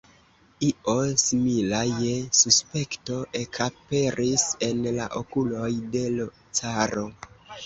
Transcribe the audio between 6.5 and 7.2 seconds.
caro.